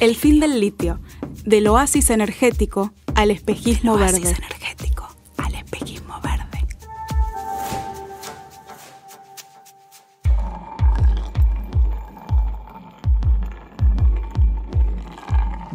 [0.00, 1.00] El fin del litio,
[1.44, 4.36] del oasis energético al espejismo oasis verde.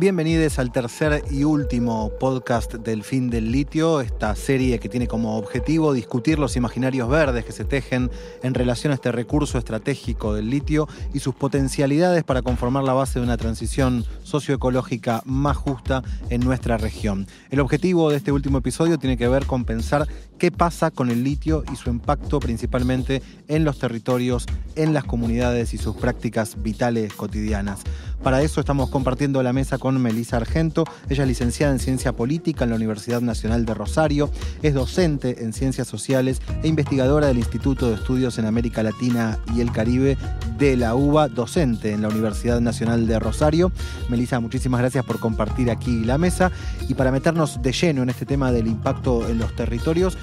[0.03, 5.37] Bienvenidos al tercer y último podcast del fin del litio, esta serie que tiene como
[5.37, 8.11] objetivo discutir los imaginarios verdes que se tejen
[8.41, 13.19] en relación a este recurso estratégico del litio y sus potencialidades para conformar la base
[13.19, 17.25] de una transición socioecológica más justa en nuestra región.
[17.49, 20.05] El objetivo de este último episodio tiene que ver con pensar
[20.37, 25.73] qué pasa con el litio y su impacto principalmente en los territorios, en las comunidades
[25.73, 27.79] y sus prácticas vitales cotidianas.
[28.21, 30.85] Para eso estamos compartiendo la mesa con Melisa Argento.
[31.09, 34.29] Ella es licenciada en Ciencia Política en la Universidad Nacional de Rosario,
[34.61, 39.61] es docente en Ciencias Sociales e investigadora del Instituto de Estudios en América Latina y
[39.61, 40.17] el Caribe
[40.57, 43.71] de la UBA, docente en la Universidad Nacional de Rosario.
[44.09, 46.51] Melisa, muchísimas gracias por compartir aquí la mesa
[46.87, 50.17] y para meternos de lleno en este tema del impacto en los territorios.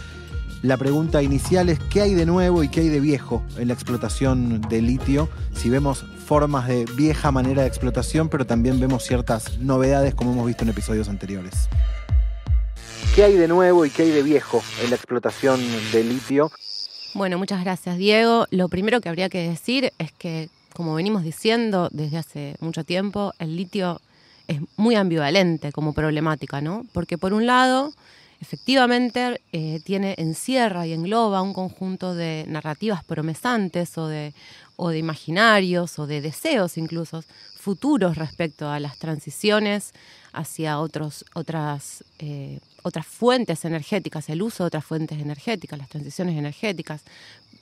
[0.63, 3.75] La pregunta inicial es qué hay de nuevo y qué hay de viejo en la
[3.75, 5.31] explotación de litio.
[5.55, 10.47] Si vemos formas de vieja manera de explotación, pero también vemos ciertas novedades como hemos
[10.47, 11.69] visto en episodios anteriores.
[13.17, 15.59] ¿Qué hay de nuevo y qué hay de viejo en la explotación
[15.91, 16.53] de litio?
[17.15, 18.47] Bueno, muchas gracias Diego.
[18.53, 23.33] Lo primero que habría que decir es que, como venimos diciendo desde hace mucho tiempo,
[23.41, 24.01] el litio
[24.47, 26.87] es muy ambivalente como problemática, ¿no?
[26.93, 27.93] Porque por un lado,
[28.41, 34.33] efectivamente eh, tiene, encierra y engloba un conjunto de narrativas promesantes o de,
[34.77, 37.23] o de imaginarios o de deseos incluso
[37.61, 39.93] futuros respecto a las transiciones
[40.33, 46.39] hacia otros, otras, eh, otras fuentes energéticas, el uso de otras fuentes energéticas, las transiciones
[46.39, 47.03] energéticas,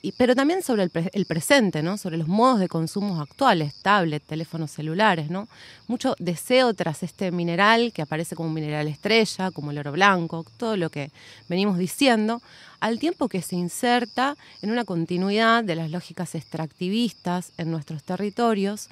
[0.01, 1.97] y, pero también sobre el, pre- el presente, ¿no?
[1.97, 5.47] sobre los modos de consumo actuales, tablet, teléfonos celulares, ¿no?
[5.87, 10.45] mucho deseo tras este mineral que aparece como un mineral estrella, como el oro blanco,
[10.57, 11.11] todo lo que
[11.47, 12.41] venimos diciendo,
[12.79, 18.89] al tiempo que se inserta en una continuidad de las lógicas extractivistas en nuestros territorios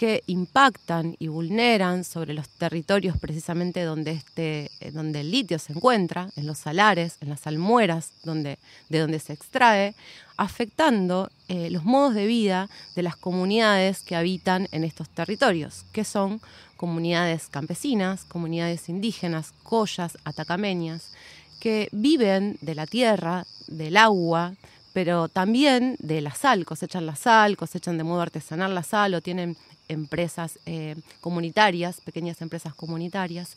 [0.00, 5.74] que impactan y vulneran sobre los territorios precisamente donde, este, eh, donde el litio se
[5.74, 9.94] encuentra, en los salares, en las almueras donde, de donde se extrae,
[10.38, 16.04] afectando eh, los modos de vida de las comunidades que habitan en estos territorios, que
[16.04, 16.40] son
[16.78, 21.12] comunidades campesinas, comunidades indígenas, collas, atacameñas,
[21.60, 24.54] que viven de la tierra, del agua,
[24.92, 29.20] pero también de la sal, cosechan la sal, cosechan de modo artesanal la sal o
[29.20, 29.56] tienen
[29.90, 33.56] empresas eh, comunitarias, pequeñas empresas comunitarias,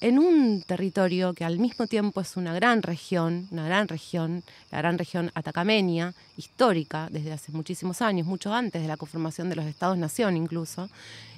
[0.00, 4.78] en un territorio que al mismo tiempo es una gran región, una gran región, la
[4.78, 9.64] gran región atacameña, histórica desde hace muchísimos años, mucho antes de la conformación de los
[9.64, 10.88] Estados-Nación incluso,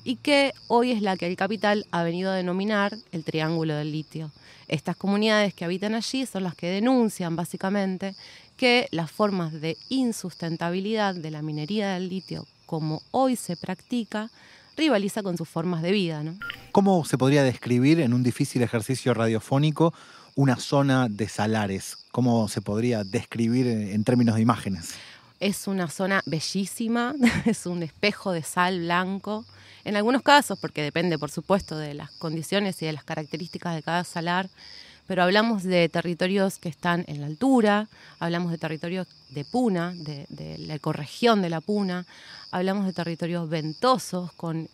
[0.03, 3.93] y que hoy es la que el capital ha venido a denominar el Triángulo del
[3.93, 4.31] Litio.
[4.67, 8.15] Estas comunidades que habitan allí son las que denuncian básicamente
[8.57, 14.31] que las formas de insustentabilidad de la minería del litio como hoy se practica
[14.77, 16.23] rivaliza con sus formas de vida.
[16.23, 16.37] ¿no?
[16.73, 19.95] ¿Cómo se podría describir en un difícil ejercicio radiofónico
[20.35, 21.97] una zona de salares?
[22.11, 24.95] ¿Cómo se podría describir en términos de imágenes?
[25.41, 27.15] Es una zona bellísima,
[27.45, 29.45] es un espejo de sal blanco.
[29.85, 33.83] En algunos casos, porque depende por supuesto de las condiciones y de las características de
[33.83, 34.49] cada salar,
[35.07, 37.89] pero hablamos de territorios que están en la altura,
[38.19, 40.27] hablamos de territorios de puna, de,
[40.59, 42.07] la ecorregión de la puna,
[42.51, 44.69] hablamos de territorios ventosos con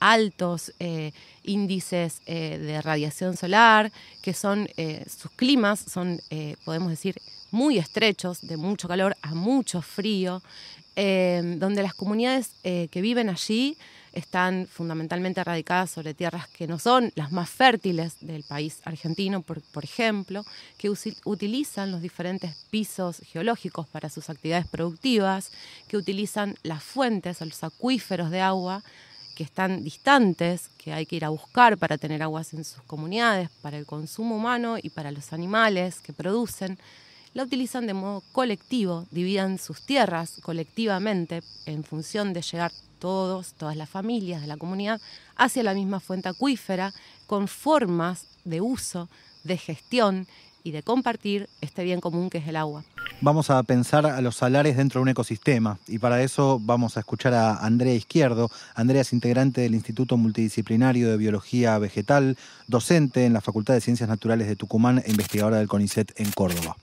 [0.00, 1.12] altos eh,
[1.44, 6.20] índices eh, de radiación solar, que son, eh, sus climas son,
[6.64, 7.16] podemos decir,
[7.50, 10.42] muy estrechos, de mucho calor a mucho frío,
[10.96, 13.78] donde las comunidades que viven allí
[14.12, 19.60] están fundamentalmente radicadas sobre tierras que no son las más fértiles del país argentino, por,
[19.62, 20.44] por ejemplo,
[20.76, 20.90] que
[21.24, 25.50] utilizan los diferentes pisos geológicos para sus actividades productivas,
[25.88, 28.82] que utilizan las fuentes, los acuíferos de agua
[29.38, 33.48] que están distantes, que hay que ir a buscar para tener aguas en sus comunidades,
[33.62, 36.76] para el consumo humano y para los animales que producen,
[37.34, 43.76] la utilizan de modo colectivo, dividan sus tierras colectivamente en función de llegar todos, todas
[43.76, 45.00] las familias de la comunidad
[45.36, 46.92] hacia la misma fuente acuífera
[47.26, 49.08] con formas de uso,
[49.44, 50.26] de gestión
[50.64, 52.84] y de compartir este bien común que es el agua.
[53.20, 57.00] Vamos a pensar a los salares dentro de un ecosistema y para eso vamos a
[57.00, 58.50] escuchar a Andrea Izquierdo.
[58.74, 62.36] Andrea es integrante del Instituto Multidisciplinario de Biología Vegetal,
[62.66, 66.76] docente en la Facultad de Ciencias Naturales de Tucumán e investigadora del CONICET en Córdoba.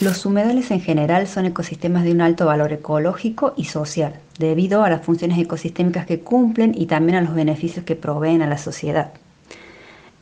[0.00, 4.90] Los humedales en general son ecosistemas de un alto valor ecológico y social, debido a
[4.90, 9.12] las funciones ecosistémicas que cumplen y también a los beneficios que proveen a la sociedad.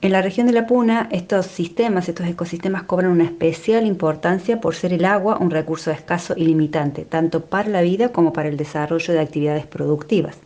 [0.02, 4.74] En la región de la Puna, estos sistemas, estos ecosistemas cobran una especial importancia por
[4.74, 8.58] ser el agua un recurso escaso y limitante, tanto para la vida como para el
[8.58, 10.36] desarrollo de actividades productivas.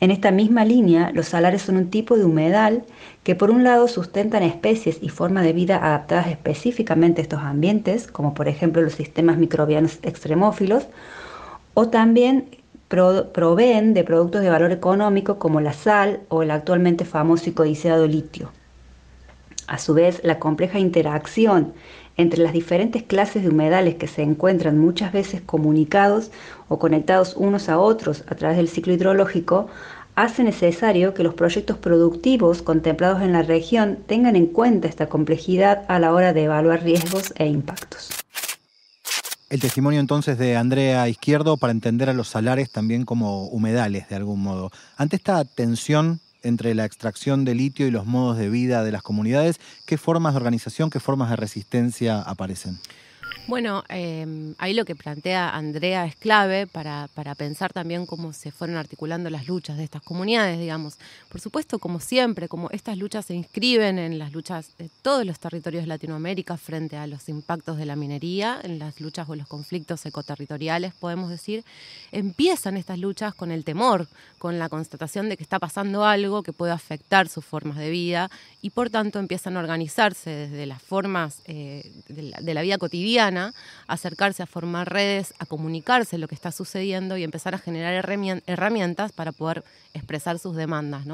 [0.00, 2.84] En esta misma línea, los salares son un tipo de humedal
[3.22, 8.06] que por un lado sustentan especies y formas de vida adaptadas específicamente a estos ambientes,
[8.06, 10.86] como por ejemplo los sistemas microbianos extremófilos,
[11.74, 12.58] o también
[12.88, 18.06] proveen de productos de valor económico como la sal o el actualmente famoso y codiciado
[18.06, 18.50] litio.
[19.68, 21.72] A su vez, la compleja interacción
[22.16, 26.32] entre las diferentes clases de humedales que se encuentran muchas veces comunicados
[26.68, 29.68] o conectados unos a otros a través del ciclo hidrológico,
[30.14, 35.84] hace necesario que los proyectos productivos contemplados en la región tengan en cuenta esta complejidad
[35.88, 38.10] a la hora de evaluar riesgos e impactos.
[39.48, 44.14] El testimonio entonces de Andrea Izquierdo para entender a los salares también como humedales de
[44.14, 44.70] algún modo.
[44.96, 49.02] Ante esta tensión entre la extracción de litio y los modos de vida de las
[49.02, 52.78] comunidades, ¿qué formas de organización, qué formas de resistencia aparecen?
[53.46, 58.52] Bueno, em, ahí lo que plantea Andrea es clave para, para, pensar también cómo se
[58.52, 60.98] fueron articulando las luchas de estas comunidades, digamos.
[61.28, 65.40] Por supuesto, como siempre, como estas luchas se inscriben en las luchas de todos los
[65.40, 69.48] territorios de Latinoamérica frente a los impactos de la minería, en las luchas o los
[69.48, 71.64] conflictos ecoterritoriales, podemos decir,
[72.12, 74.06] empiezan estas luchas con el temor,
[74.38, 78.30] con la constatación de que está pasando algo que puede afectar sus formas de vida
[78.62, 83.29] y por tanto empiezan a organizarse desde las formas eh, de la vida cotidiana
[83.86, 87.94] acercarse a formar redes, a comunicarse lo que está sucediendo y empezar a generar
[88.46, 91.04] herramientas para poder expresar sus demandas.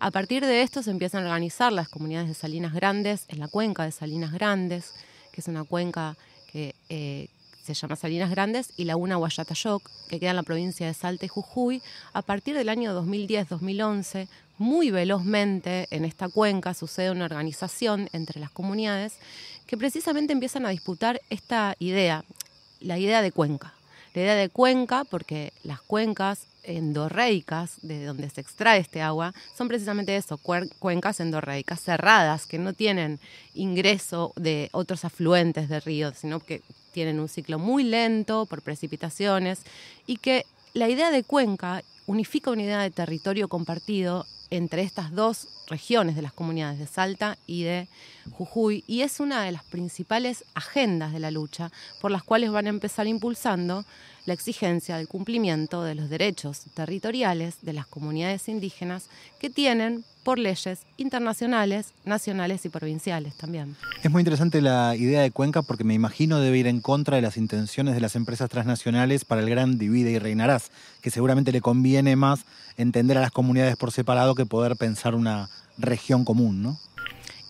[0.00, 3.48] A partir de esto se empiezan a organizar las comunidades de Salinas Grandes en la
[3.48, 4.92] cuenca de Salinas Grandes,
[5.32, 6.16] que es una cuenca
[6.52, 7.28] que eh,
[7.64, 11.28] se llama Salinas Grandes, y Laguna Guayatayoc, que queda en la provincia de Salta y
[11.28, 11.80] Jujuy.
[12.12, 14.28] A partir del año 2010-2011,
[14.58, 19.14] muy velozmente en esta cuenca sucede una organización entre las comunidades
[19.66, 22.24] que precisamente empiezan a disputar esta idea,
[22.80, 23.74] la idea de cuenca.
[24.14, 29.68] La idea de cuenca, porque las cuencas endorreicas, de donde se extrae este agua, son
[29.68, 33.18] precisamente eso, cuencas endorreicas cerradas, que no tienen
[33.54, 36.62] ingreso de otros afluentes de ríos, sino que
[36.92, 39.60] tienen un ciclo muy lento por precipitaciones
[40.06, 45.48] y que la idea de cuenca unifica una idea de territorio compartido entre estas dos
[45.66, 47.88] regiones de las comunidades de Salta y de
[48.32, 52.66] Jujuy y es una de las principales agendas de la lucha por las cuales van
[52.66, 53.84] a empezar impulsando
[54.26, 59.08] la exigencia del cumplimiento de los derechos territoriales de las comunidades indígenas
[59.38, 63.76] que tienen por leyes internacionales, nacionales y provinciales también.
[64.02, 67.22] Es muy interesante la idea de Cuenca porque me imagino debe ir en contra de
[67.22, 70.70] las intenciones de las empresas transnacionales para el gran divide y reinarás,
[71.02, 72.44] que seguramente le conviene más
[72.76, 76.78] entender a las comunidades por separado que poder pensar una región común, ¿no?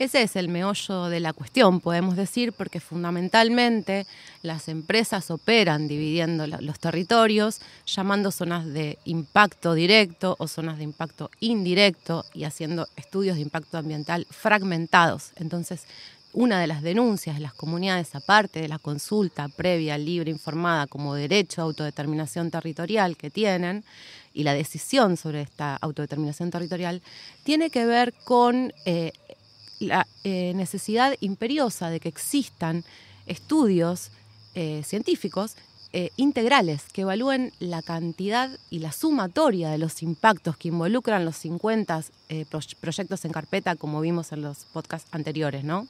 [0.04, 4.06] Ese es el meollo de la cuestión, podemos decir, porque fundamentalmente
[4.42, 11.30] las empresas operan dividiendo los territorios, llamando zonas de impacto directo o zonas de impacto
[11.40, 15.32] indirecto y haciendo estudios de impacto ambiental fragmentados.
[15.36, 15.86] Entonces,
[16.34, 21.14] una de las denuncias de las comunidades, aparte de la consulta previa, libre, informada como
[21.14, 23.84] derecho a autodeterminación territorial que tienen,
[24.34, 27.00] y la decisión sobre esta autodeterminación territorial,
[27.44, 29.12] tiene que ver con eh,
[29.78, 32.84] la eh, necesidad imperiosa de que existan
[33.26, 34.10] estudios
[34.54, 35.56] eh, científicos
[35.92, 41.36] eh, integrales que evalúen la cantidad y la sumatoria de los impactos que involucran los
[41.36, 42.02] 50
[42.80, 45.86] proyectos en carpeta, como vimos en los podcasts anteriores, ¿no?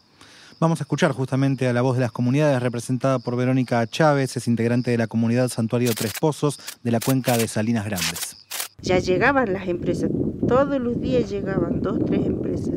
[0.60, 4.46] Vamos a escuchar justamente a la voz de las comunidades representada por Verónica Chávez, es
[4.46, 8.36] integrante de la comunidad Santuario Tres Pozos de la cuenca de Salinas Grandes.
[8.80, 10.10] Ya llegaban las empresas,
[10.46, 12.74] todos los días llegaban dos, tres empresas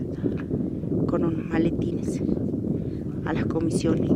[1.07, 2.21] con unos maletines
[3.25, 4.11] a las comisiones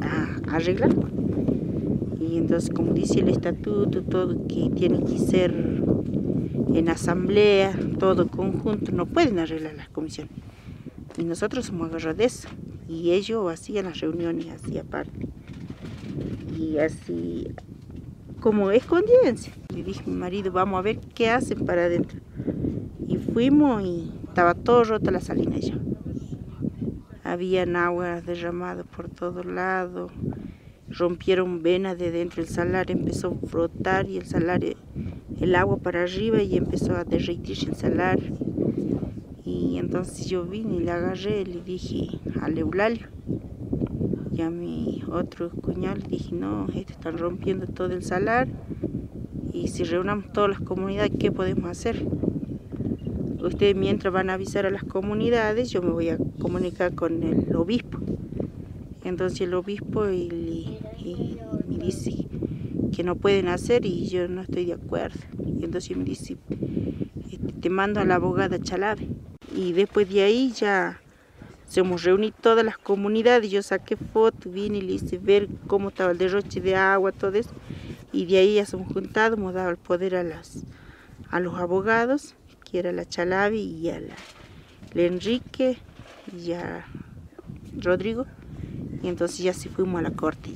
[0.00, 0.94] a arreglar.
[2.20, 5.82] Y entonces, como dice el estatuto, todo que tiene que ser
[6.74, 10.32] en asamblea, todo conjunto, no pueden arreglar las comisiones.
[11.16, 12.48] Y nosotros somos agarrados de eso.
[12.88, 15.28] Y ellos hacían las reuniones así aparte.
[16.56, 17.48] Y así,
[18.40, 19.50] como escondíanse.
[19.74, 22.20] Le dije a mi marido, vamos a ver qué hacen para adentro.
[23.06, 25.78] Y fuimos y estaba todo roto la salina ya.
[27.24, 30.12] Habían agua derramada por todos lados.
[30.88, 36.02] Rompieron venas de dentro del salar, empezó a frotar y el salar, el agua para
[36.04, 38.18] arriba y empezó a derretirse el salar.
[39.44, 43.08] Y entonces yo vine y le agarré y le dije al Eulalio.
[44.32, 48.48] y a mi otro cuñado le dije, no, esto están rompiendo todo el salar
[49.52, 52.06] y si reunamos todas las comunidades, ¿qué podemos hacer?
[53.40, 57.54] Ustedes mientras van a avisar a las comunidades, yo me voy a comunicar con el
[57.54, 57.98] obispo.
[59.04, 60.78] Entonces el obispo y,
[61.68, 62.26] me dice
[62.94, 65.20] que no pueden hacer y yo no estoy de acuerdo.
[65.46, 66.36] Y entonces me dice,
[67.30, 69.08] este, te mando a la abogada Chalave.
[69.54, 71.00] Y después de ahí ya
[71.66, 75.90] se hemos reunido todas las comunidades, yo saqué fotos, vine y le hice ver cómo
[75.90, 77.50] estaba el derroche de agua, todo eso.
[78.12, 80.64] Y de ahí ya se hemos juntado, hemos dado el poder a, las,
[81.30, 82.34] a los abogados,
[82.70, 84.14] que era la Chalavi y a la,
[84.94, 85.78] Enrique
[86.36, 86.86] y a
[87.80, 88.26] Rodrigo.
[89.02, 90.50] Y entonces ya se fuimos a la corte.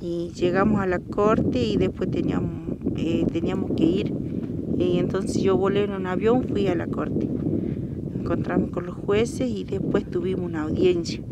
[0.00, 4.14] Y llegamos a la corte y después teníamos, eh, teníamos que ir.
[4.78, 7.28] Y entonces yo volé en un avión, fui a la corte
[8.26, 11.22] encontramos con los jueces y después tuvimos una audiencia.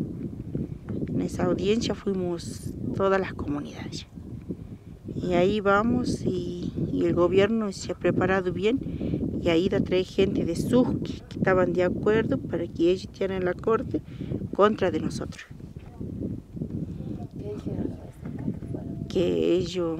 [1.09, 4.07] En esa audiencia fuimos todas las comunidades.
[5.15, 8.79] Y ahí vamos y, el gobierno se ha preparado bien
[9.41, 13.45] y ahí da traer gente de sus que, estaban de acuerdo para que ellos estén
[13.45, 14.01] la corte
[14.53, 15.45] contra de nosotros.
[19.09, 19.99] Que ellos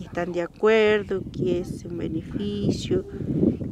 [0.00, 3.04] están de acuerdo, que es un beneficio,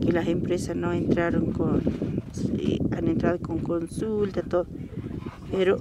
[0.01, 1.83] que las empresas no entraron con,
[2.93, 4.67] han entrado con consulta, todo.
[5.51, 5.79] Pero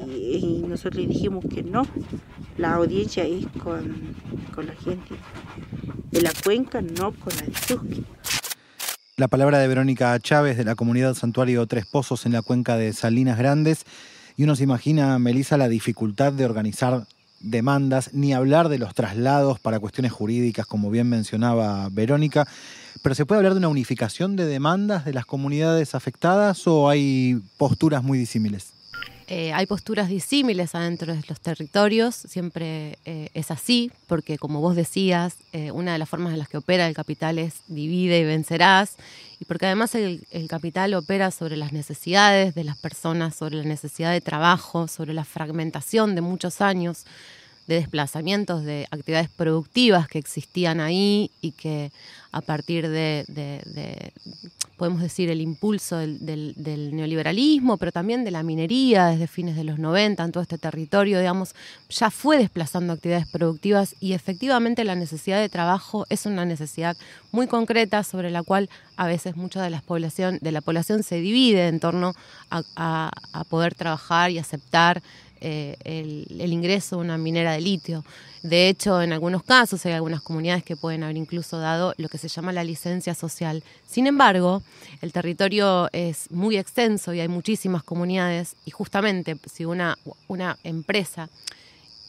[0.00, 1.84] y, nosotros le dijimos que no,
[2.56, 4.14] la audiencia es con,
[4.54, 5.14] con la gente
[6.10, 8.04] de la cuenca, no con la de.
[9.16, 12.92] La palabra de Verónica Chávez de la comunidad Santuario Tres Pozos en la cuenca de
[12.92, 13.84] Salinas Grandes.
[14.36, 17.06] Y uno se imagina, Melissa, la dificultad de organizar
[17.40, 22.48] demandas, ni hablar de los traslados para cuestiones jurídicas, como bien mencionaba Verónica.
[23.02, 27.40] Pero ¿se puede hablar de una unificación de demandas de las comunidades afectadas o hay
[27.56, 28.73] posturas muy disímiles?
[29.26, 34.76] Eh, hay posturas disímiles adentro de los territorios, siempre eh, es así, porque como vos
[34.76, 38.24] decías, eh, una de las formas en las que opera el capital es divide y
[38.24, 38.96] vencerás,
[39.40, 43.64] y porque además el, el, capital opera sobre las necesidades de las personas, sobre la
[43.64, 47.06] necesidad de trabajo, sobre la fragmentación de muchos años
[47.66, 51.90] de desplazamientos de actividades productivas que existían ahí y que
[52.34, 54.12] a partir de,
[54.76, 56.54] podemos decir, el impulso del,
[56.92, 61.20] neoliberalismo, pero también de la minería desde fines de los 90 en todo este territorio,
[61.20, 61.54] digamos,
[61.88, 66.96] ya fue desplazando actividades productivas y efectivamente la necesidad de trabajo es una necesidad
[67.30, 71.20] muy concreta sobre la cual a veces mucha de la población, de la población se
[71.20, 72.14] divide en torno
[72.50, 73.10] a
[73.48, 75.02] poder trabajar y aceptar
[75.46, 78.02] eh, el, ingreso de una minera de litio.
[78.42, 82.16] De hecho, en algunos casos hay algunas comunidades que pueden haber incluso dado lo que
[82.16, 83.62] se llama la licencia social.
[83.86, 84.62] Sin embargo,
[85.02, 89.98] el territorio es muy extenso y hay muchísimas comunidades y justamente si una,
[90.28, 91.28] una empresa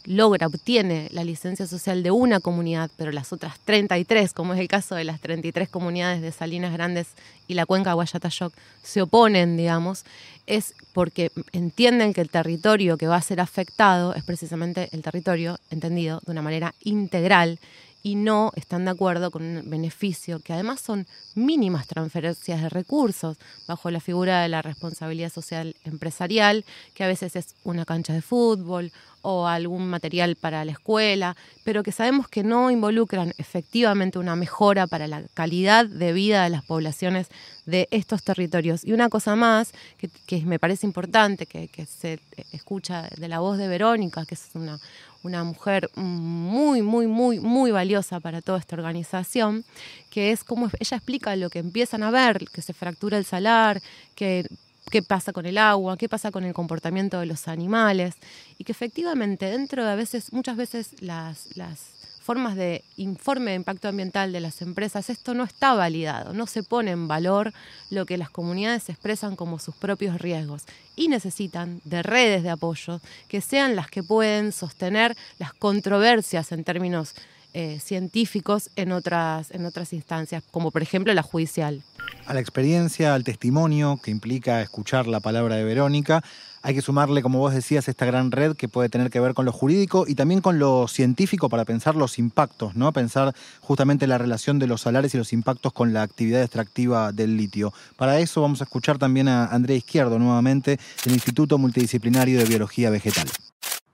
[0.06, 4.68] logra, obtiene la licencia social de una comunidad, pero las otras 33, como es el
[4.68, 7.08] caso de las 33 comunidades de Salinas Grandes
[7.48, 10.06] y la cuenca Guayatayoc, se oponen, digamos,
[10.48, 15.60] es porque entienden que el territorio que va a ser afectado es precisamente el territorio
[15.72, 17.60] entendido de una manera integral
[18.06, 23.36] y no están de acuerdo con un beneficio, que además son mínimas transferencias de recursos
[23.68, 28.22] bajo la figura de la responsabilidad social empresarial, que a veces es una cancha de
[28.22, 28.92] fútbol
[29.24, 34.86] o algún material para la escuela, pero que sabemos que no involucran efectivamente una mejora
[34.86, 37.30] para la calidad de vida de las poblaciones
[37.66, 38.86] de estos territorios.
[38.86, 42.20] Y una cosa más que, me parece importante, que, se
[42.52, 44.80] escucha de la voz de Verónica, que es una,
[45.26, 49.66] una mujer muy, muy, muy, muy valiosa para toda esta organización,
[50.12, 53.82] que es como ella explica lo que empiezan a ver, que se fractura el salar,
[54.14, 54.46] que
[54.92, 58.16] qué pasa con el agua, qué pasa con el comportamiento de los animales,
[58.60, 61.95] y que efectivamente dentro de a veces, muchas veces las, las
[62.26, 66.64] formas de informe de impacto ambiental de las empresas, esto no está validado, no se
[66.64, 67.54] pone en valor
[67.92, 70.64] lo que las comunidades expresan como sus propios riesgos
[70.96, 76.64] y necesitan de redes de apoyo que sean las que pueden sostener las controversias en
[76.64, 77.14] términos
[77.54, 81.84] eh, científicos en otras, en otras instancias, como por ejemplo la judicial.
[82.26, 86.24] A la experiencia, al testimonio que implica escuchar la palabra de Verónica,
[86.66, 89.46] hay que sumarle, como vos decías, esta gran red que puede tener que ver con
[89.46, 92.92] lo jurídico y también con lo científico para pensar los impactos, ¿no?
[92.92, 97.38] Pensar justamente la relación de los salares y los impactos con la actividad extractiva del
[97.38, 97.72] litio.
[97.98, 102.90] Para eso vamos a escuchar también a Andrea Izquierdo nuevamente del Instituto Multidisciplinario de Biología
[102.90, 103.28] Vegetal.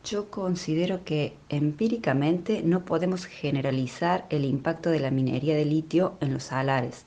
[0.06, 6.34] Yo considero que empíricamente no podemos generalizar el impacto de la minería de litio en
[6.34, 7.04] los salares.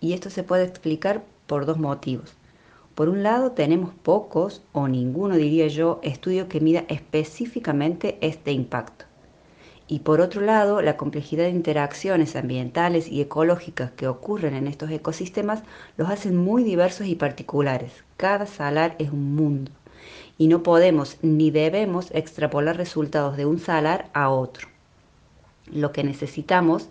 [0.00, 2.32] Y esto se puede explicar por dos motivos.
[2.96, 9.04] Por un lado, tenemos pocos, o ninguno diría yo, estudio que mida específicamente este impacto.
[9.86, 14.90] Y por otro lado, la complejidad de interacciones ambientales y ecológicas que ocurren en estos
[14.90, 15.62] ecosistemas
[15.98, 17.92] los hacen muy diversos y particulares.
[18.16, 19.70] Cada salar es un mundo
[20.38, 24.68] y no podemos ni debemos extrapolar resultados de un salar a otro.
[25.70, 26.88] Lo que necesitamos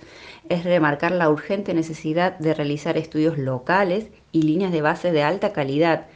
[0.50, 4.06] es remarcar la urgente necesidad de realizar estudios locales
[4.36, 6.08] y líneas de base de alta calidad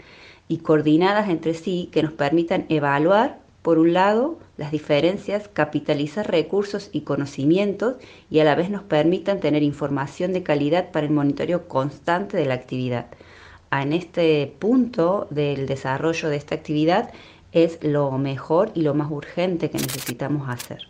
[0.50, 6.90] y coordinadas entre sí que nos permitan evaluar, por un lado, las diferencias, capitalizar recursos
[6.92, 7.96] y conocimientos
[8.30, 12.46] y a la vez nos permitan tener información de calidad para el monitoreo constante de
[12.46, 13.06] la actividad.
[13.72, 17.12] En este punto del desarrollo de esta actividad
[17.54, 20.82] es lo mejor y lo más urgente que necesitamos hacer.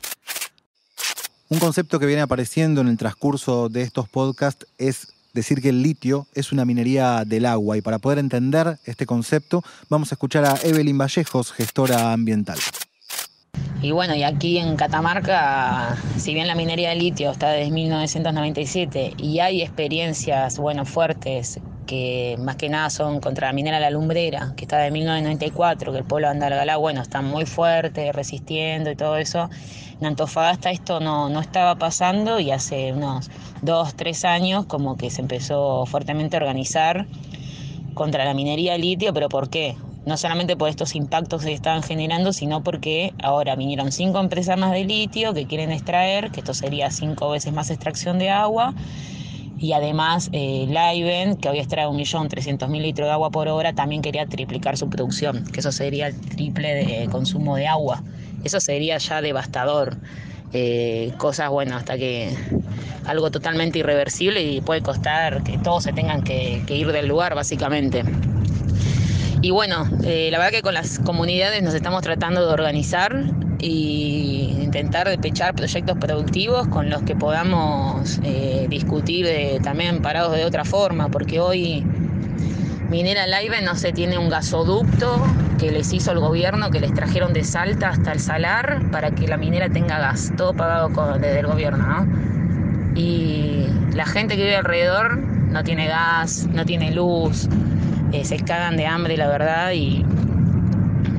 [1.49, 5.81] Un concepto que viene apareciendo en el transcurso de estos podcasts es decir que el
[5.81, 10.45] litio es una minería del agua y para poder entender este concepto vamos a escuchar
[10.45, 12.59] a Evelyn Vallejos, gestora ambiental.
[13.81, 19.13] Y bueno, y aquí en Catamarca, si bien la minería de litio está desde 1997
[19.17, 24.53] y hay experiencias, bueno, fuertes que más que nada son contra la minera La Lumbrera,
[24.57, 28.97] que está de 1994, que el pueblo de Andalgalá, bueno, está muy fuerte, resistiendo y
[28.97, 29.49] todo eso.
[30.01, 35.09] En Antofagasta esto no, no estaba pasando y hace unos dos, tres años como que
[35.09, 37.07] se empezó fuertemente a organizar
[37.93, 39.75] contra la minería de litio, pero ¿por qué?
[40.09, 44.71] No solamente por estos impactos que estaban generando, sino porque ahora vinieron cinco empresas más
[44.71, 48.73] de litio que quieren extraer, que esto sería cinco veces más extracción de agua,
[49.59, 54.25] y además eh, Liven, que hoy extrae 1.300.000 litros de agua por hora, también quería
[54.25, 58.01] triplicar su producción, que eso sería el triple de consumo de agua.
[58.43, 59.95] Eso sería ya devastador.
[60.53, 62.35] Eh, cosas, bueno, hasta que
[63.05, 68.03] algo totalmente irreversible y puede costar que todos se tengan que, ir del lugar, básicamente.
[69.41, 73.23] Y bueno, eh, la verdad que con las comunidades nos estamos tratando de organizar
[73.59, 79.27] y intentar despechar proyectos productivos con los que podamos eh, discutir
[79.61, 81.85] también parados de otra forma, porque hoy
[82.89, 85.23] Minera Live no se tiene un gasoducto
[85.59, 89.27] que les hizo el gobierno, que les trajeron de Salta hasta el Salar para que
[89.27, 92.99] la minera tenga gas, todo pagado desde el gobierno, ¿no?
[92.99, 97.47] Y la gente que vive alrededor no tiene gas, no tiene luz,
[98.11, 100.03] eh, se cagan de hambre, la verdad, y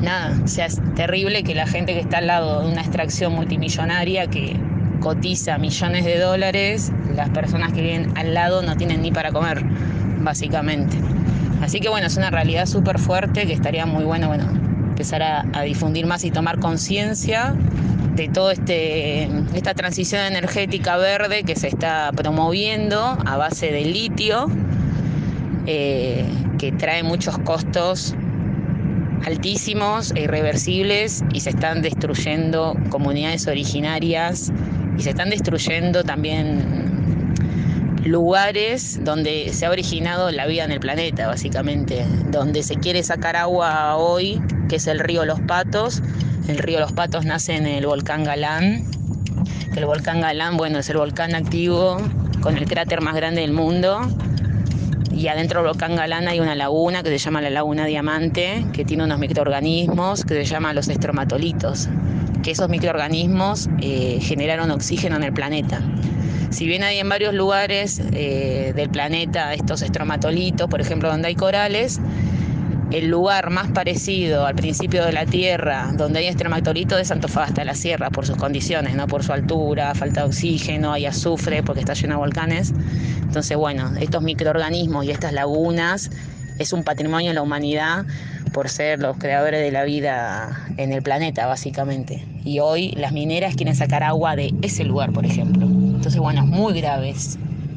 [0.03, 3.35] nada, o sea, es terrible que la gente que está al lado de una extracción
[3.35, 4.57] multimillonaria que
[5.01, 9.63] cotiza millones de dólares, las personas que viven al lado no tienen ni para comer,
[10.19, 10.97] básicamente.
[11.63, 14.45] Así que bueno, es una realidad súper fuerte que estaría muy bueno, bueno,
[14.89, 17.55] empezar a, a difundir más y tomar conciencia
[18.21, 19.25] de toda este,
[19.55, 24.47] esta transición energética verde que se está promoviendo a base de litio,
[25.67, 26.25] eh,
[26.61, 28.15] que trae muchos costos
[29.25, 34.53] altísimos e irreversibles y se están destruyendo comunidades originarias
[34.99, 37.33] y se están destruyendo también
[38.05, 43.37] lugares donde se ha originado la vida en el planeta, básicamente, donde se quiere sacar
[43.37, 46.03] agua hoy, que es el río Los Patos.
[46.47, 48.85] El río Los Patos nace en el volcán Galán,
[49.77, 51.97] el volcán Galán, bueno, es el volcán activo
[52.43, 54.07] con el cráter más grande del mundo
[55.21, 58.87] y adentro del volcán Galán hay una laguna que se llama la Laguna Diamante, que
[58.87, 61.91] tiene unos microorganismos que se llaman los estromatolitos,
[62.43, 65.83] que esos microorganismos eh, generaron oxígeno en el planeta.
[66.49, 71.35] Si bien hay en varios lugares eh, del planeta estos estromatolitos, por ejemplo donde hay
[71.35, 72.01] corales,
[72.91, 77.75] el lugar más parecido al principio de la Tierra, donde hay estromatolitos, es Antofagasta, la
[77.75, 81.95] sierra, por sus condiciones, no por su altura, falta de oxígeno, hay azufre porque está
[81.95, 82.73] lleno de volcanes.
[83.23, 86.11] Entonces, bueno, estos microorganismos y estas lagunas
[86.59, 88.05] es un patrimonio de la humanidad
[88.53, 92.27] por ser los creadores de la vida en el planeta, básicamente.
[92.45, 95.65] Y hoy las mineras quieren sacar agua de ese lugar, por ejemplo.
[95.65, 97.15] Entonces, bueno, es muy grave.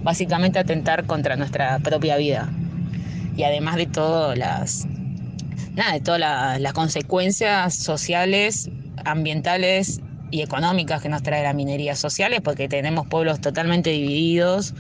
[0.02, 2.50] básicamente atentar contra nuestra propia vida.
[3.38, 4.88] Y además de todo, las,
[5.74, 8.70] nada, de todas las consecuencias sociales,
[9.06, 14.74] ambientales y económicas que nos trae la minería sociales, porque tenemos pueblos totalmente divididos.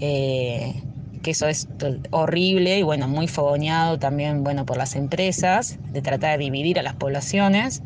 [0.00, 0.82] Eh,
[1.22, 1.66] que eso es
[2.10, 6.82] horrible y bueno, muy fogoneado también bueno, por las empresas, de tratar de dividir a
[6.82, 7.82] las poblaciones.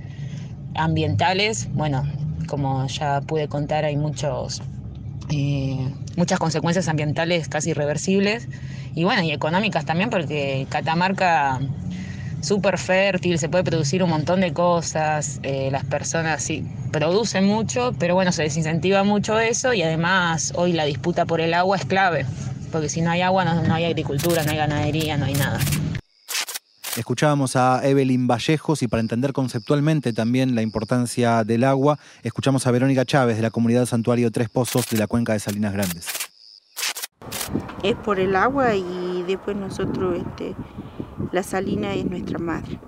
[0.75, 2.05] Ambientales, bueno,
[2.49, 4.61] como ya pude contar, hay muchos,
[5.31, 8.49] eh, muchas consecuencias ambientales casi irreversibles
[8.95, 11.61] y bueno, y económicas también, porque Catamarca
[12.41, 17.95] súper fértil, se puede producir un montón de cosas, eh, las personas sí producen mucho,
[17.99, 21.85] pero bueno, se desincentiva mucho eso y además hoy la disputa por el agua es
[21.85, 22.25] clave
[22.71, 25.59] porque si no hay agua no, hay agricultura, no hay ganadería, no hay nada.
[26.97, 32.73] Escuchábamos a Evelyn Vallejos y para entender conceptualmente también la importancia del agua, escuchamos a
[32.73, 36.09] Verónica Chávez de la comunidad Santuario Tres Pozos de la cuenca de Salinas Grandes.
[37.85, 40.57] Es por el agua y después nosotros, este,
[41.33, 42.81] la salina es nuestra madre.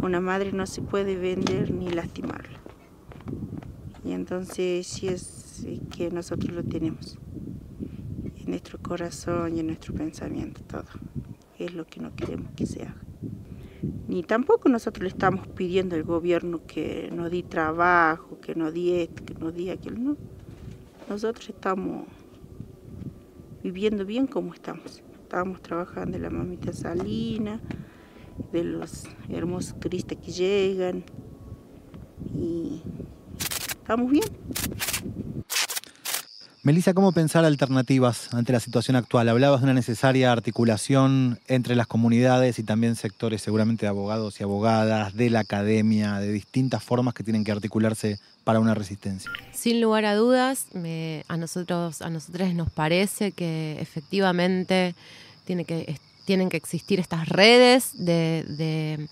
[0.00, 2.60] Una madre no se puede vender ni lastimarla.
[4.04, 7.18] Y entonces sí es que nosotros lo tenemos
[8.36, 10.86] en nuestro corazón y en nuestro pensamiento todo
[11.58, 13.00] es lo que no queremos que se haga.
[14.08, 19.04] Ni tampoco nosotros le estamos pidiendo al gobierno que nos dé trabajo, que nos dé
[19.04, 20.16] esto, que nos dé aquello, no.
[21.08, 22.06] Nosotros estamos
[23.62, 25.02] viviendo bien como estamos.
[25.32, 27.58] Estamos trabajando en la mamita Salina,
[28.52, 31.04] de los hermosos turistas que llegan
[32.34, 32.82] y
[33.78, 34.24] estamos bien.
[36.64, 39.28] Melissa, ¿cómo pensar alternativas ante la situación actual?
[39.28, 44.44] Hablabas de una necesaria articulación entre las comunidades y también sectores seguramente de abogados y
[44.44, 49.28] abogadas, de la academia, de distintas formas que tienen que articularse para una resistencia.
[49.52, 50.66] Sin lugar a dudas,
[51.26, 54.94] a nosotros, a nos parece que efectivamente
[55.44, 55.64] tienen
[56.48, 59.08] que existir estas redes de de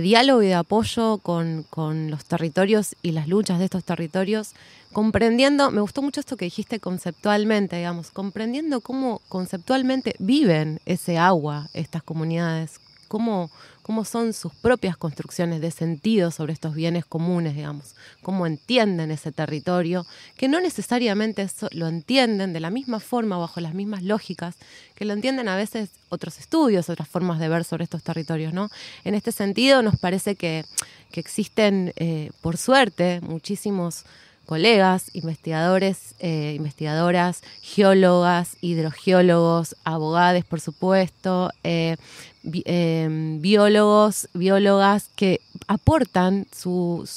[0.00, 1.66] diálogo y de apoyo con,
[2.10, 4.52] los territorios y las luchas de estos territorios,
[4.92, 11.68] comprendiendo, me gustó mucho esto que dijiste conceptualmente, digamos, comprendiendo cómo conceptualmente viven ese agua
[11.74, 13.50] estas comunidades, cómo,
[13.82, 19.32] cómo son sus propias construcciones de sentido sobre estos bienes comunes, digamos, cómo entienden ese
[19.32, 24.56] territorio, que no necesariamente lo entienden de la misma forma, bajo las mismas lógicas,
[24.94, 28.70] que lo entienden a veces otros estudios, otras formas de ver sobre estos territorios, ¿no?
[29.04, 30.64] En este sentido, nos parece que,
[31.12, 34.04] existen, eh, por suerte, muchísimos
[34.46, 41.96] colegas, investigadores, eh, investigadoras, geólogas, hidrogeólogos, abogados, por supuesto, eh,
[42.44, 47.08] Em, biólogos, biólogas que aportan sus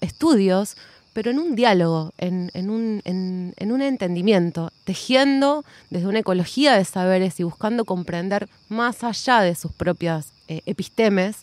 [0.00, 0.76] estudios,
[1.12, 7.84] pero en un diálogo, en, un, entendimiento, tejiendo desde una ecología de saberes y buscando
[7.84, 11.38] comprender más allá de sus propias eh, epistemes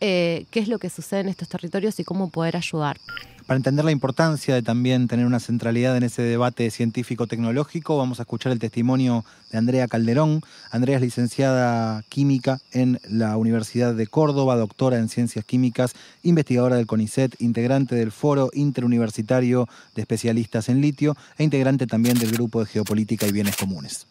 [0.00, 2.98] eh, qué es lo que sucede en estos territorios y cómo poder ayudar.
[3.46, 8.24] Para entender la importancia de también tener una centralidad en ese debate científico-tecnológico, vamos a
[8.24, 10.40] escuchar el testimonio de Andrea Calderón.
[10.72, 16.88] Andrea es licenciada química en la Universidad de Córdoba, doctora en ciencias químicas, investigadora del
[16.88, 22.66] CONICET, integrante del Foro Interuniversitario de Especialistas en Litio e integrante también del Grupo de
[22.66, 24.08] Geopolítica y Bienes Comunes.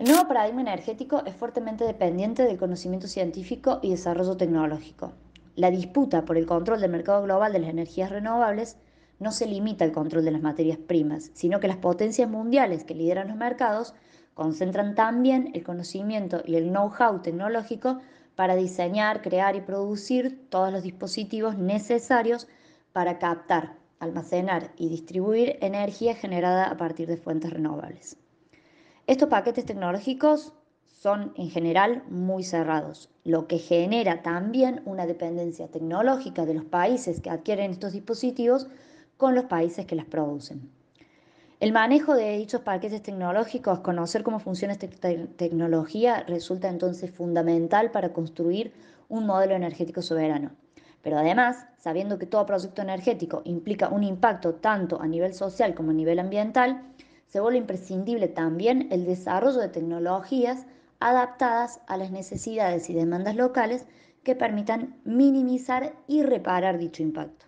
[0.00, 5.12] El nuevo paradigma energético es fuertemente dependiente del conocimiento científico y desarrollo tecnológico.
[5.54, 8.78] La disputa por el control del mercado global de las energías renovables
[9.18, 12.94] no se limita al control de las materias primas, sino que las potencias mundiales que
[12.94, 13.94] lideran los mercados
[14.34, 18.00] concentran también el conocimiento y el know-how tecnológico
[18.34, 22.48] para diseñar, crear y producir todos los dispositivos necesarios
[22.92, 28.16] para captar, almacenar y distribuir energía generada a partir de fuentes renovables.
[29.06, 30.54] Estos paquetes tecnológicos
[31.02, 37.20] son en general muy cerrados, lo que genera también una dependencia tecnológica de los países
[37.20, 38.68] que adquieren estos dispositivos
[39.16, 40.70] con los países que las producen.
[41.58, 44.86] El manejo de dichos paquetes tecnológicos, conocer cómo funciona esta
[45.36, 48.72] tecnología, resulta entonces fundamental para construir
[49.08, 50.52] un modelo energético soberano.
[51.02, 55.90] Pero además, sabiendo que todo proyecto energético implica un impacto tanto a nivel social como
[55.90, 56.80] a nivel ambiental,
[57.26, 60.64] se vuelve imprescindible también el desarrollo de tecnologías
[61.08, 63.86] adaptadas a las necesidades y demandas locales
[64.22, 67.46] que permitan minimizar y reparar dicho impacto.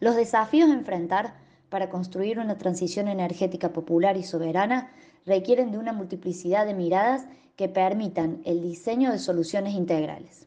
[0.00, 1.34] Los desafíos a enfrentar
[1.68, 4.90] para construir una transición energética popular y soberana
[5.26, 10.46] requieren de una multiplicidad de miradas que permitan el diseño de soluciones integrales.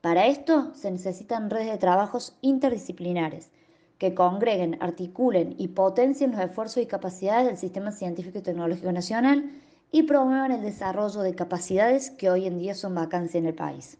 [0.00, 3.50] Para esto se necesitan redes de trabajos interdisciplinares
[3.98, 9.50] que congreguen, articulen y potencien los esfuerzos y capacidades del Sistema Científico y Tecnológico Nacional
[9.92, 13.98] y promuevan el desarrollo de capacidades que hoy en día son vacancia en el país.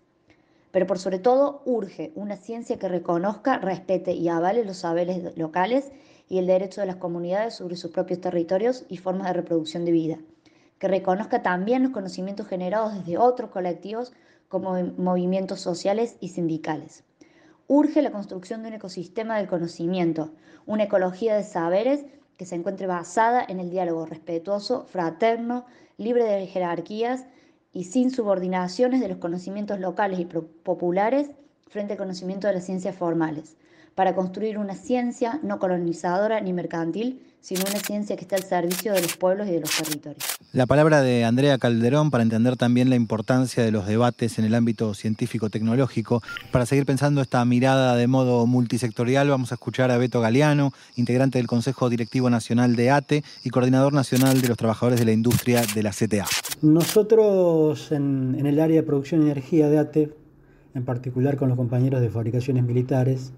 [0.71, 5.93] Pero por sobre todo urge una ciencia que reconozca, respete y avale los saberes locales
[6.31, 9.93] y el derecho de las comunidades sobre sus propios territorios y formas de reproducción de
[9.93, 10.19] vida,
[10.79, 14.15] que reconozca también los conocimientos generados desde otros colectivos
[14.49, 17.05] como movimientos sociales y sindicales.
[17.69, 20.31] Urge la construcción de un ecosistema del conocimiento,
[20.65, 22.07] una ecología de saberes
[22.39, 27.25] que se encuentre basada en el diálogo respetuoso, fraterno, libre de jerarquías
[27.73, 31.31] y sin subordinaciones de los conocimientos locales y populares
[31.69, 33.57] frente al conocimiento de las ciencias formales,
[33.95, 38.93] para construir una ciencia no colonizadora ni mercantil, sino una ciencia que esté al servicio
[38.93, 40.23] de los pueblos y de los territorios.
[40.53, 44.55] La palabra de Andrea Calderón para entender también la importancia de los debates en el
[44.55, 46.23] ámbito científico-tecnológico.
[46.53, 51.39] Para seguir pensando esta mirada de modo multisectorial, vamos a escuchar a Beto Galeano, integrante
[51.39, 55.63] del Consejo Directivo Nacional de ATE y coordinador nacional de los trabajadores de la industria
[55.75, 56.27] de la CTA.
[56.61, 60.15] Nosotros en, en el área de producción de energía de ATE,
[60.75, 63.33] en particular con los compañeros de fabricaciones militares,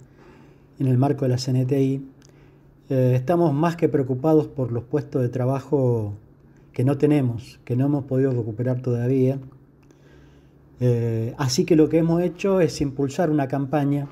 [0.79, 2.03] en el marco de la CNTI,
[2.91, 6.15] eh, estamos más que preocupados por los puestos de trabajo
[6.73, 9.39] que no tenemos, que no hemos podido recuperar todavía.
[10.81, 14.09] Eh, así que lo que hemos hecho es impulsar una campaña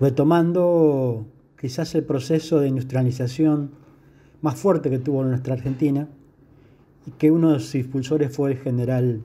[0.00, 1.26] retomando
[1.60, 3.72] quizás el proceso de industrialización
[4.40, 6.08] más fuerte que tuvo nuestra Argentina
[7.06, 9.22] y que uno de sus impulsores fue el general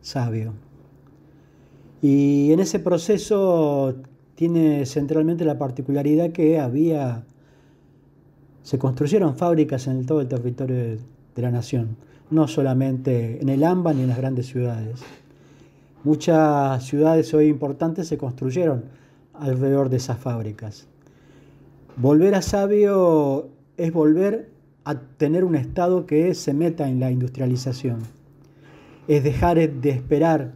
[0.00, 0.54] Sabio.
[2.00, 3.96] Y en ese proceso
[4.40, 7.24] tiene centralmente la particularidad que había,
[8.62, 10.98] se construyeron fábricas en todo el territorio de,
[11.36, 11.98] la nación,
[12.30, 15.00] no solamente en el AMBA ni en las grandes ciudades.
[16.04, 18.84] Muchas ciudades hoy importantes se construyeron
[19.34, 20.86] alrededor de esas fábricas.
[21.98, 24.48] Volver a sabio es volver
[24.84, 27.98] a tener un Estado que se meta en la industrialización.
[29.06, 30.52] Es dejar de esperar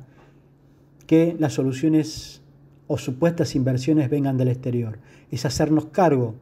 [1.06, 2.40] que las soluciones
[2.86, 4.98] o supuestas inversiones vengan del exterior.
[5.30, 6.34] Es hacernos cargo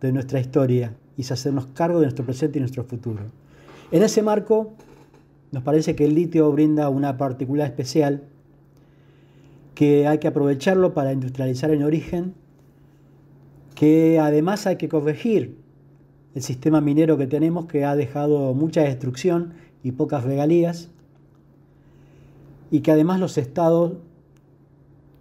[0.00, 3.24] de nuestra historia y es hacernos cargo de nuestro presente y nuestro futuro.
[3.90, 4.74] En ese marco,
[5.52, 8.24] nos parece que el litio brinda una particular especial
[9.74, 12.34] que hay que aprovecharlo para industrializar en origen,
[13.74, 15.58] que además hay que corregir
[16.34, 20.90] el sistema minero que tenemos que ha dejado mucha destrucción y pocas regalías,
[22.70, 23.94] y que además los estados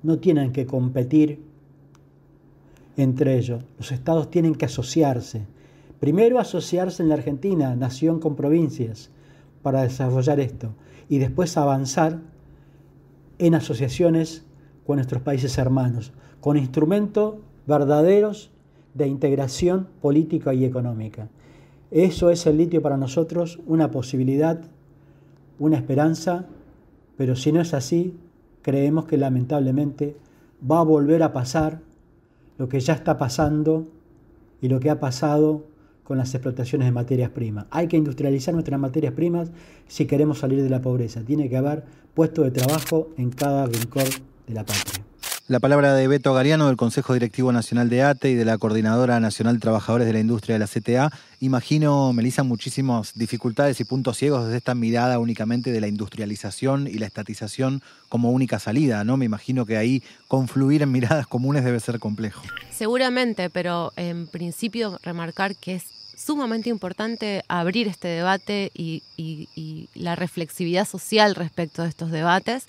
[0.04, 1.42] no tienen que competir
[2.98, 3.64] entre ellos.
[3.78, 5.46] Los estados tienen que asociarse.
[6.00, 9.10] Primero asociarse en la Argentina, nación con provincias,
[9.62, 10.74] para desarrollar esto.
[11.10, 12.20] Y después avanzar
[13.40, 14.46] en asociaciones
[14.86, 16.12] con nuestros países hermanos,
[16.42, 17.36] con instrumentos
[17.66, 18.52] verdaderos
[18.94, 21.30] de integración política y económica.
[21.90, 24.62] Eso es el litio para nosotros, una posibilidad,
[25.60, 26.48] una esperanza,
[27.18, 28.18] pero si no es así,
[28.64, 30.18] creemos que lamentablemente
[30.70, 31.82] va a volver a pasar
[32.58, 33.88] lo que ya está pasando
[34.62, 35.66] y lo que ha pasado
[36.04, 37.66] con las explotaciones de materias primas.
[37.70, 39.52] Hay que industrializar nuestras materias primas
[39.88, 41.22] si queremos salir de la pobreza.
[41.24, 44.06] Tiene que haber puestos de trabajo en cada rincón
[44.48, 45.03] de la patria.
[45.54, 49.20] La palabra de Beto Gariano del Consejo Directivo Nacional de ATE y de la Coordinadora
[49.20, 51.16] Nacional de Trabajadores de la Industria de la CTA.
[51.42, 56.94] Imagino, Melissa, muchísimas dificultades y puntos ciegos desde esta mirada únicamente de la industrialización y
[56.94, 59.16] la estatización como única salida, ¿no?
[59.16, 62.42] Me imagino que ahí confluir en miradas comunes debe ser complejo.
[62.72, 65.84] Seguramente, pero en principio remarcar que es
[66.18, 72.66] sumamente importante abrir este debate y, y la reflexividad social respecto de estos debates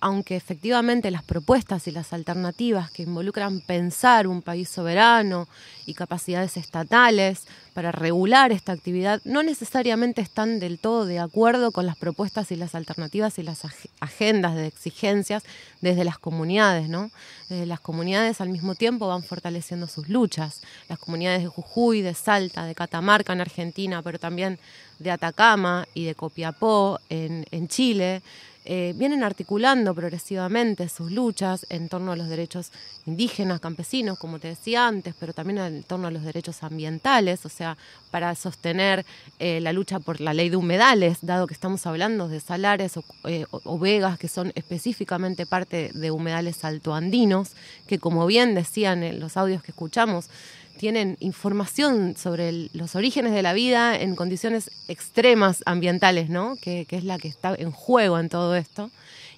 [0.00, 5.48] aunque efectivamente las propuestas y las alternativas que involucran pensar un país soberano
[5.86, 11.86] y capacidades estatales para regular esta actividad no necesariamente están del todo de acuerdo con
[11.86, 13.62] las propuestas y las alternativas y las
[14.00, 15.42] agendas de exigencias
[15.80, 17.10] desde las comunidades, ¿no?
[17.48, 20.62] las comunidades al mismo tiempo van fortaleciendo sus luchas.
[20.88, 24.58] Las comunidades de Jujuy, de Salta, de Catamarca en Argentina, pero también
[24.98, 28.22] de Atacama y de Copiapó en, en Chile,
[28.68, 32.72] eh, vienen articulando progresivamente sus luchas en torno a los derechos
[33.06, 37.48] indígenas, campesinos, como te decía antes, pero también en torno a los derechos ambientales, o
[37.48, 37.78] sea,
[38.10, 39.06] para sostener
[39.38, 43.04] eh, la lucha por la ley de humedales, dado que estamos hablando de salares o,
[43.24, 47.52] eh, o vegas que son específicamente parte de humedales altoandinos,
[47.86, 50.28] que como bien decían en los audios que escuchamos,
[50.76, 56.56] tienen información sobre los orígenes de la vida en condiciones extremas ambientales, ¿no?
[56.56, 58.90] Que, es la que está en juego en todo esto.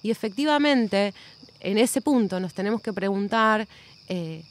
[0.02, 1.14] Y efectivamente,
[1.60, 3.66] en ese punto nos tenemos que preguntar
[4.08, 4.42] eh,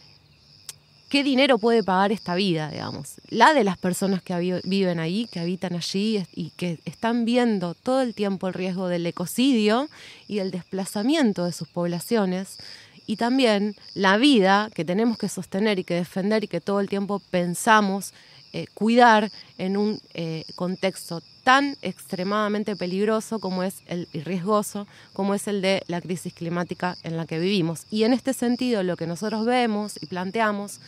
[1.10, 3.16] qué dinero puede pagar esta vida, digamos.
[3.30, 8.02] La de las personas que viven ahí, que habitan allí y que están viendo todo
[8.02, 9.90] el tiempo el riesgo del ecocidio
[10.28, 12.58] y el desplazamiento de sus poblaciones
[13.08, 16.90] y también la vida que tenemos que sostener y que defender y que todo el
[16.90, 18.14] tiempo pensamos
[18.54, 25.34] eh, cuidar en un eh, contexto tan extremadamente peligroso como es el y riesgoso como
[25.34, 27.86] es el de la crisis climática en la que vivimos.
[27.90, 30.80] Y en este sentido lo que nosotros vemos y planteamos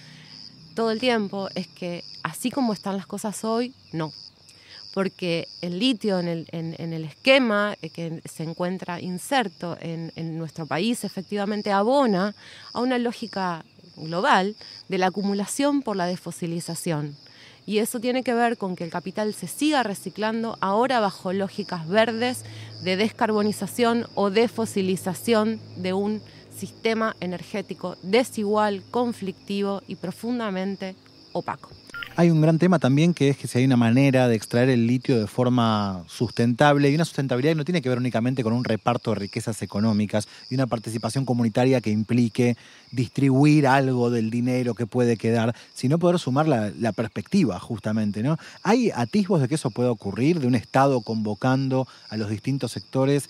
[0.75, 4.11] todo el tiempo es que así como están las cosas hoy, no.
[4.93, 10.65] Porque el litio en el, en, el esquema eh, que se encuentra inserto en, nuestro
[10.65, 12.35] país efectivamente abona
[12.73, 13.63] a una lógica
[13.95, 14.55] global
[14.87, 17.15] de la acumulación por la desfosilización.
[17.65, 21.87] Y eso tiene que ver con que el capital se siga reciclando ahora bajo lógicas
[21.87, 22.43] verdes
[22.83, 26.21] de descarbonización o defosilización de un
[26.55, 30.95] sistema energético desigual, conflictivo y profundamente
[31.31, 31.69] opaco.
[32.15, 34.87] Hay un gran tema también que es que si hay una manera de extraer el
[34.87, 38.65] litio de forma sustentable y una sustentabilidad que no tiene que ver únicamente con un
[38.65, 42.57] reparto de riquezas económicas y una participación comunitaria que implique
[42.91, 48.21] distribuir algo del dinero que puede quedar, sino poder sumar la, perspectiva justamente.
[48.21, 48.37] ¿no?
[48.63, 53.29] ¿Hay atisbos de que eso pueda ocurrir, de un Estado convocando a los distintos sectores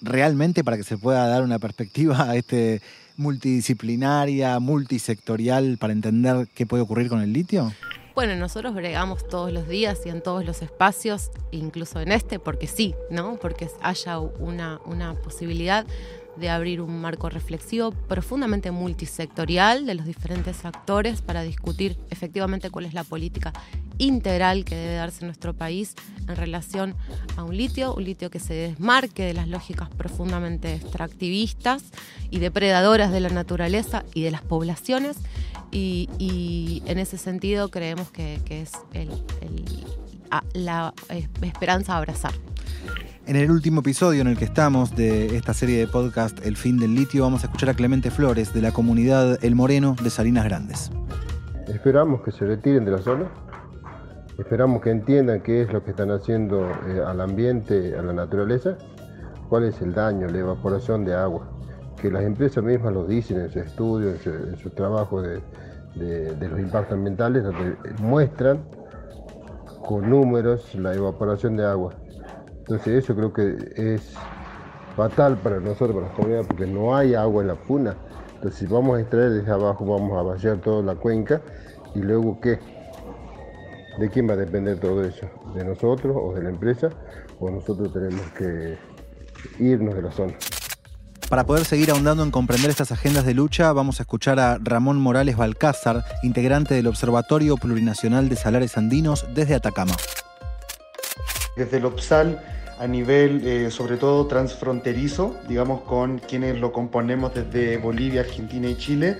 [0.00, 2.82] realmente para que se pueda dar una perspectiva a este
[3.18, 7.70] multidisciplinaria, multisectorial para entender qué puede ocurrir con el litio?
[8.14, 12.66] Bueno, nosotros bregamos todos los días y en todos los espacios, incluso en este, porque
[12.66, 13.36] sí, ¿no?
[13.36, 15.86] Porque haya una, una posibilidad
[16.38, 22.86] de abrir un marco reflexivo profundamente multisectorial de los diferentes actores para discutir efectivamente cuál
[22.86, 23.52] es la política
[23.98, 25.94] integral que debe darse nuestro país
[26.28, 26.94] en relación
[27.36, 31.84] a un litio, un litio que se desmarque de las lógicas profundamente extractivistas
[32.30, 35.16] y depredadoras de la naturaleza y de las poblaciones.
[35.70, 38.72] Y, en ese sentido creemos que, es
[40.54, 40.94] la
[41.42, 42.32] esperanza abrazar.
[43.28, 46.78] En el último episodio en el que estamos de esta serie de podcast El fin
[46.78, 50.46] del litio, vamos a escuchar a Clemente Flores de la comunidad El Moreno de Salinas
[50.46, 50.90] Grandes.
[51.66, 53.26] Esperamos que se retiren de la zona,
[54.38, 58.78] esperamos que entiendan qué es lo que están haciendo eh, al ambiente, a la naturaleza,
[59.50, 61.50] cuál es el daño, la evaporación de agua,
[62.00, 65.42] que las empresas mismas lo dicen en su estudio, en su, trabajo de,
[65.94, 68.60] de los impactos ambientales, donde muestran
[69.86, 71.94] con números la evaporación de agua
[72.68, 74.12] entonces eso creo que es
[74.94, 77.96] fatal para nosotros, para las comunidades, porque no hay agua en la puna.
[78.34, 81.40] Entonces si vamos a extraer desde abajo, vamos a vaciar toda la cuenca
[81.94, 82.58] y luego qué?
[83.98, 85.26] ¿De quién va a depender todo eso?
[85.54, 86.90] ¿De nosotros o de la empresa?
[87.40, 88.76] ¿O nosotros tenemos que
[89.58, 90.34] irnos de la zona?
[91.30, 94.98] Para poder seguir ahondando en comprender estas agendas de lucha, vamos a escuchar a Ramón
[94.98, 99.96] Morales Balcázar, integrante del Observatorio Plurinacional de Salares Andinos desde Atacama.
[101.56, 107.76] Desde el OPSAL a nivel eh, sobre todo transfronterizo, digamos con quienes lo componemos desde
[107.78, 109.18] Bolivia, Argentina y Chile.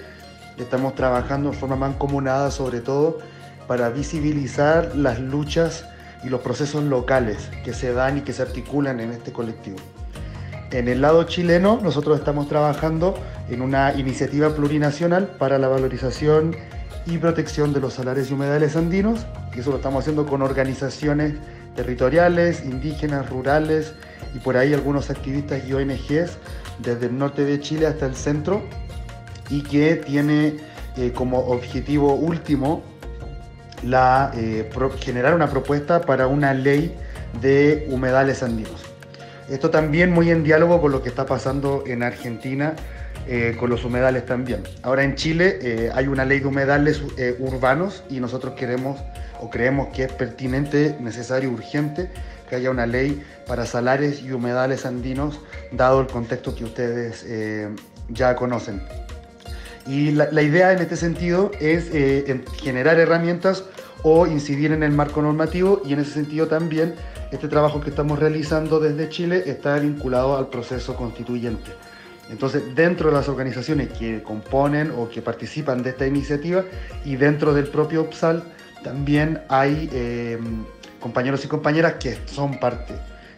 [0.57, 3.19] Estamos trabajando de forma mancomunada sobre todo
[3.67, 5.85] para visibilizar las luchas
[6.25, 9.79] y los procesos locales que se dan y que se articulan en este colectivo.
[10.71, 13.15] En el lado chileno nosotros estamos trabajando
[13.51, 16.57] en una iniciativa plurinacional para la valorización
[17.07, 21.35] y protección de los salares y humedales andinos, y eso lo estamos haciendo con organizaciones
[21.79, 23.95] territoriales, indígenas, rurales
[24.35, 26.37] y por ahí algunos activistas y ONGs
[26.81, 28.63] desde el norte de Chile hasta el centro
[29.49, 30.57] y que tiene
[30.97, 32.83] eh, como objetivo último
[33.85, 36.97] la, eh, generar una propuesta para una ley
[37.41, 38.85] de humedales andinos.
[39.49, 42.75] Esto también muy en diálogo con lo que está pasando en Argentina
[43.29, 44.65] eh, con los humedales también.
[44.83, 47.01] Ahora en Chile hay una ley de humedales
[47.39, 48.99] urbanos y nosotros queremos
[49.41, 52.11] o creemos que es pertinente, necesario, urgente
[52.49, 57.69] que haya una ley para salares y humedales andinos, dado el contexto que ustedes eh,
[58.09, 58.83] ya conocen.
[59.87, 63.65] Y la, idea en este sentido es eh, generar herramientas
[64.03, 66.95] o incidir en el marco normativo y en ese sentido también
[67.33, 71.71] este trabajo que estamos realizando desde Chile está vinculado al proceso constituyente.
[72.31, 76.65] Entonces, dentro de las organizaciones que componen o que participan de esta iniciativa
[77.05, 78.45] y dentro del propio OPSAL,
[78.89, 80.39] también hay eh,
[80.99, 82.95] compañeros y compañeras que son parte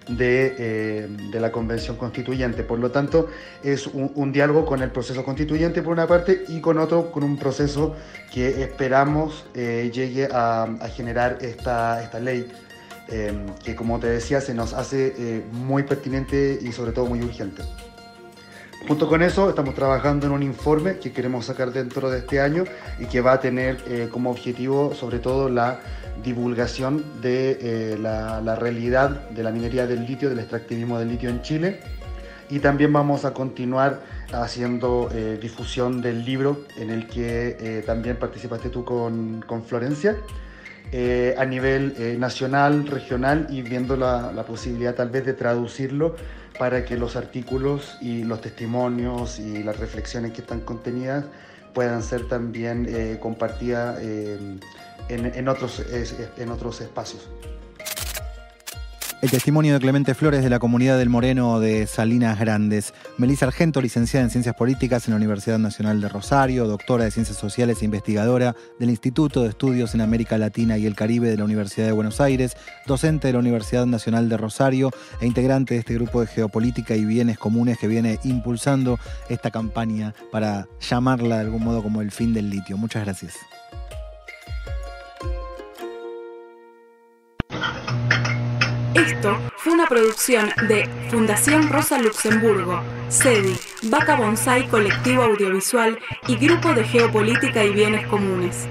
[0.08, 2.62] eh, de, la Convención Constituyente.
[2.62, 3.28] Por lo tanto,
[3.64, 7.36] es un, diálogo con el proceso constituyente por una parte y con otro, con un
[7.36, 7.96] proceso
[8.32, 12.48] que esperamos eh, llegue a, generar esta, esta ley,
[13.64, 17.64] que como te decía, se nos hace muy pertinente y sobre todo muy urgente.
[18.88, 22.64] Junto con eso estamos trabajando en un informe que queremos sacar dentro de este año
[22.98, 25.80] y que va a tener eh, como objetivo sobre todo la
[26.24, 31.42] divulgación de eh, la, realidad de la minería del litio, del extractivismo del litio en
[31.42, 31.80] Chile.
[32.48, 34.00] Y también vamos a continuar
[34.32, 40.16] haciendo eh, difusión del libro en el que también participaste tú con, con Florencia.
[41.36, 46.16] a nivel nacional, regional y viendo la, la posibilidad tal vez de traducirlo
[46.60, 51.24] para que los artículos y los testimonios y las reflexiones que están contenidas
[51.72, 54.58] puedan ser también eh, compartidas eh,
[55.08, 55.82] en, otros,
[56.36, 57.30] en otros espacios.
[59.22, 62.94] El testimonio de Clemente Flores de la comunidad del Moreno de Salinas Grandes.
[63.18, 67.36] Melissa Argento, licenciada en Ciencias Políticas en la Universidad Nacional de Rosario, doctora de Ciencias
[67.36, 71.44] Sociales e investigadora del Instituto de Estudios en América Latina y el Caribe de la
[71.44, 72.56] Universidad de Buenos Aires,
[72.86, 74.90] docente de la Universidad Nacional de Rosario
[75.20, 78.98] e integrante de este grupo de geopolítica y bienes comunes que viene impulsando
[79.28, 82.78] esta campaña para llamarla de algún modo como el fin del litio.
[82.78, 83.34] Muchas gracias.
[88.94, 96.74] Esto fue una producción de Fundación Rosa Luxemburgo, SEDI, Vaca Bonsai Colectivo Audiovisual y Grupo
[96.74, 98.66] de Geopolítica y Bienes Comunes.